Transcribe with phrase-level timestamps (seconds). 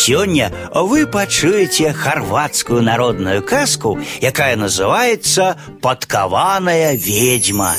[0.00, 7.75] Сегодня вы пачуеце хорватскую народную каску, якая называется «Подкованная ведьма».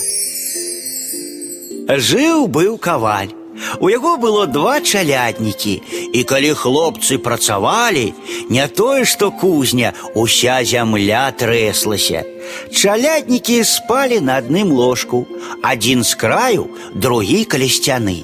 [1.88, 3.32] Жил был коваль.
[3.80, 5.74] У яго было два чаляднікі
[6.12, 8.12] і калі хлопцы працавалі
[8.48, 12.24] не тое што кузня уся зямля трэслася
[12.72, 15.26] чаляднікі спалі на адным ложку
[15.62, 18.18] адзін з краю другі каля сцяны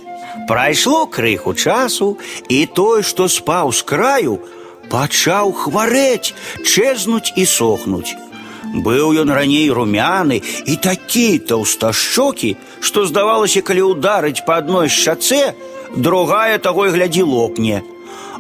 [0.48, 2.18] прайшло крыху часу
[2.50, 4.36] і той што спаў з краю
[4.92, 8.14] пачаў хварэць чэзнуць і сохнуць
[8.74, 15.54] Быў ён раней румяны і такі таўсташчокі, што здавалася, калі ўдарыць па адной шчацэ,
[15.94, 17.84] другая таго і глядзі лопне.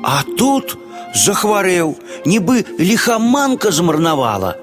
[0.02, 0.73] А тут
[1.13, 1.94] захварэў,
[2.26, 4.58] нібы лихаманка змарнавала.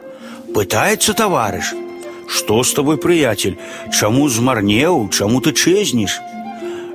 [0.50, 3.54] Пытаецца таварыш: « Што з табой, прыяцель,
[3.94, 6.18] Чаму змарнеў, чаму ты чэзніш?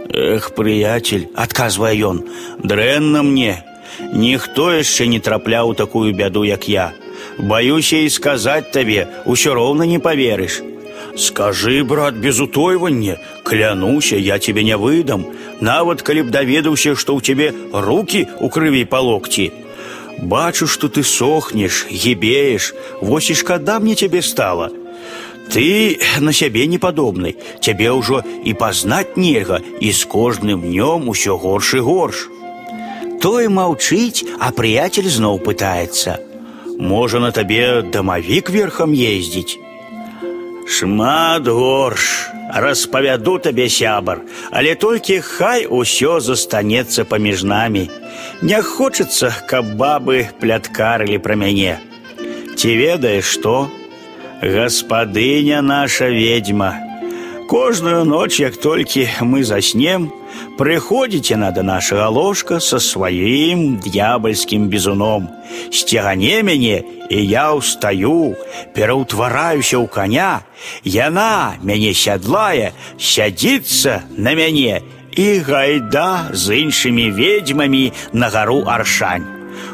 [0.10, 2.24] Эх, прыяцель, адказвае ён,
[2.64, 3.64] дрэнна мне.
[4.14, 6.94] Ніхто яшчэ не трапляў такую бяду, як я.
[7.38, 10.62] Боюсь и сказать тебе, усё роўна не поверишь.
[11.18, 15.26] Скажи, брат, без утойвання, клянуся, я тебе не выдам,
[15.62, 19.52] нават калі б даведаўся, што ў тебе руки у крыві па локці.
[20.20, 24.71] Бачу, што ты сохнеш, гібееш, вось і шкада мне тебе стала.
[25.52, 31.38] Ты на сябе не падобны, цябе ўжо і пазнаць нельга, і з кожным днём усё
[31.38, 32.27] горш і горш.
[33.21, 39.58] Той маўчыць, а прыяцель зноў пытаецца: « Можа на табе дамавік верхам ездзіць.
[40.68, 44.21] Шмат горш, распавяду табе сябар,
[44.52, 47.90] але толькі хай усё застанецца паміж намі.
[48.41, 51.80] Не хочацца, каб бабы пляткарылі пра мяне.
[52.58, 53.70] Ці ведаеш што?
[54.41, 56.76] Гаспадыня наша ведьма.
[57.49, 60.12] Кожную ноч, як толькі мы заснем,
[60.55, 65.28] Прыходзіць яна да нашага ложка са сваім д'ябальскім бізуном.
[65.72, 66.78] Сцягане мяне,
[67.12, 68.40] і я ўстаю,
[68.72, 70.47] пераўтвараюся ў коня.
[70.88, 74.80] Яна мяне сядлае, сядзіцца на мяне
[75.12, 79.28] і гайда з іншымі ведзьмамі на гару аршань.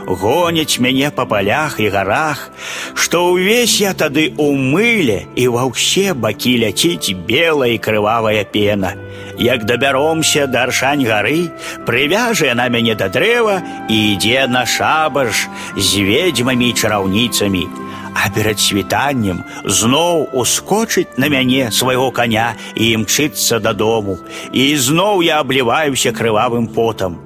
[0.06, 2.50] Гоняць мяне па палях і гарах,
[2.94, 8.94] што ўвесь я тады ў мыле і ва ўсе бакі ляціць белая і крывавая пена.
[9.38, 11.50] Як дабяромся да аршань гары,
[11.86, 15.48] прывяжа яна мяне да дрэва і ідзе на шабаш
[15.78, 17.66] з ведзьмамі і чараўніцамі.
[18.12, 24.20] А перад світаннем зноў ускочыць на мяне свайго коня і імчыцца дадому.
[24.52, 27.25] І зноў я абліваюся крывавым потам.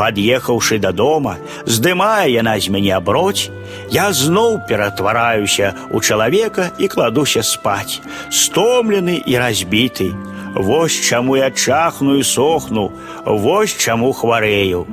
[0.00, 3.48] Пад'ехаўшы да дома, здымае яна з мяне аброць,
[3.90, 8.00] я зноў ператвараюся ў чалавека і кладуся спаць,
[8.30, 10.12] стомлены і разбіты.
[10.56, 12.92] Вось чаму я чахну і сохну,
[13.24, 14.86] вось чаму хварэю.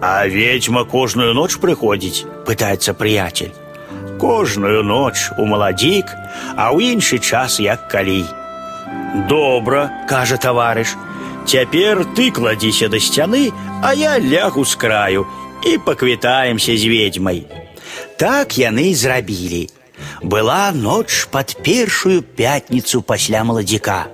[0.00, 3.52] А ведьма кожную ноч прыходзіць, пытаецца прыяцель.
[4.18, 6.14] Кожную ноч у маладзік,
[6.56, 8.24] а ў іншы час як калі.
[9.28, 10.96] Добра, кажа таварыш.
[11.46, 15.26] Цяпер ты кладзіся да сцяны, а я лягу з краю
[15.66, 17.46] і паквітаемся з ведьмай.
[18.16, 19.68] Так яны і зрабілі.
[20.22, 24.06] Была ноч пад першую пятніцу пасля маладзіка.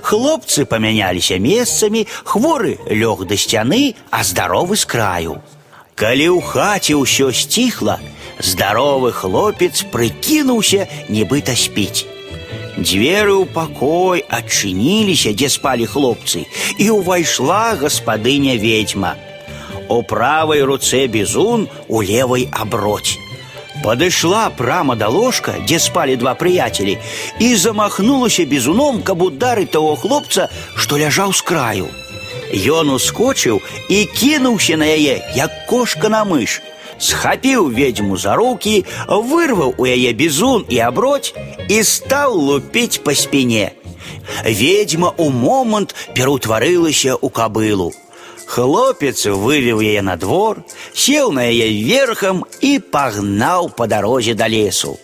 [0.00, 5.42] Хлопцы памяняліся месцамі, хворы лёг да сцяны, а здаровы з краю.
[5.96, 8.00] Калі ў хаце ўсё сціхла,
[8.38, 12.06] здаровы хлопец прыкінуўся, нібыта спіць.
[12.76, 16.44] Дзверы ў пакой адчыніліся, дзе спалі хлопцы,
[16.78, 19.16] і ўвайшла гаспадыня ведьма.
[19.88, 23.18] У правай руцэ бізун у левай аброць.
[23.84, 26.98] Падышла прама да ложка, дзе спалі два прыяцелі,
[27.38, 31.88] і замахнулася бізуном, каб ударыць таго хлопца, што ляжаў з краю.
[32.52, 36.62] Ён ускочыў і кінуўся на яе, як кошка на мыш.
[37.00, 41.34] Схапіў ведьму за руки, вырваў у яе бізун і аброць
[41.68, 43.72] і стаў лупіць па спіне.
[44.44, 47.92] Ведьма ў момант пераўтварылася ў кабылу.
[48.46, 50.62] Хлопец вывел яе на двор,
[50.94, 54.96] сел на яе верхам і пагнаў па дарозе да лесу.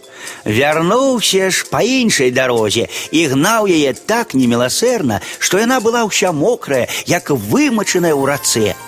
[0.44, 6.86] Вярнуўся ж па іншай дарозе і гнаў яе так неміласэрна, што яна была ўся мокрая,
[7.06, 8.78] як вымачаная ў рацэ.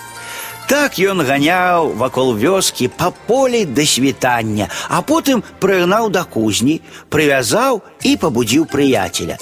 [0.69, 7.81] Так ён ганяў вакол вёскі па полі да світання, а потым прыгнаў да кузні, прывязаў
[8.01, 9.37] і пабудзіў прыяцеля.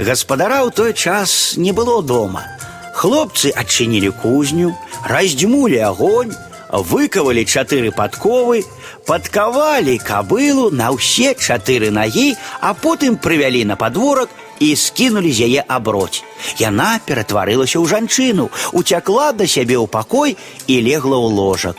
[0.00, 2.48] Гаспадара ў той час не было дома.
[2.96, 4.72] Хлопцы адчынілі кузню,
[5.04, 6.32] раздзьмулі агонь,
[6.70, 8.64] выкавалі чатыры падковы,
[9.06, 14.28] падкавалі кабылу на ўсе чатыры нагі, а потым прывялі на падворак
[14.60, 16.24] і скінулі з яе аброць.
[16.58, 21.76] Яна ператварылася ў жанчыну, уцякла да сябе ў пакой і легла ў ложак.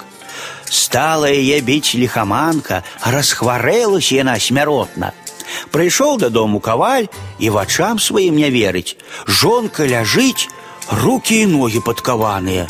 [0.66, 5.14] Стала яе біць лихаманка, расхварэлася яна смяротна.
[5.72, 7.08] Прыйшоў дадому каваль
[7.40, 8.98] і вачам сваім не верыць.
[9.28, 10.50] Жонка ляжыць,
[10.90, 12.68] руки і ногі падкаваныя.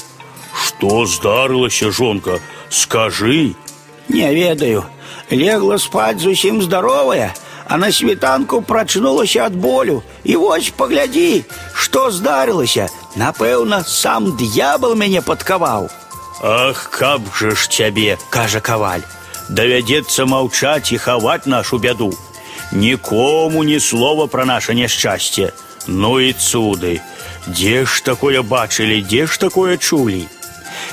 [0.79, 2.39] Што здарылася, жонка,
[2.69, 3.56] скажы.
[4.09, 4.85] Не ведаю,
[5.31, 7.33] легла спаць зусім здаровая,
[7.67, 10.03] а на світанку прачнулася ад болю.
[10.23, 15.89] І вось паглядзі, што здарылася, Напэўна, сам д'ябал мяне падкаваў.
[16.44, 19.07] Ах, каб же ж цябе, кажа каваль.
[19.50, 22.12] Давядзецца маўчаць і хаваць нашу бяду.
[22.71, 25.53] Нікому ні слова пра наше няшчасце.
[25.88, 27.00] Ну і цуды.
[27.47, 30.27] Дзе ж такое бачылі, дзе ж такое чулі?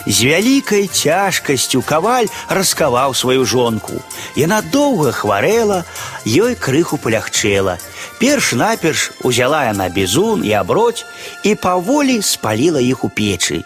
[0.07, 4.03] З вялікай цяжкасцю каваль раскаваў сваю жонку.
[4.37, 5.85] Яна доўга хварэла,
[6.27, 7.79] ёй крыху палягчэла.
[8.19, 11.05] Перш-наперш узяла яна бізун і аброць
[11.43, 13.63] і паволі спаліла іх у печы.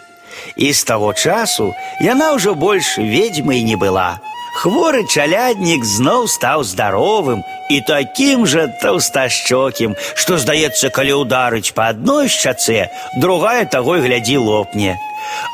[0.55, 4.17] І з таго часу яна ўжо больш ведьмай не была.
[4.57, 12.25] Хворы чаляднік зноў стаў здаровым і такім жа таўсташчокім, што, здаецца, калі ўдарыць па адной
[12.25, 12.89] шчацэ,
[13.21, 14.97] другая таго і глядзі лопне.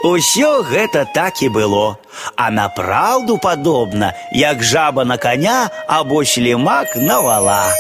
[0.04, 1.98] Усё гэта так і было,
[2.36, 7.74] а на праўду падобна, як жаба на коня або слімак на вала.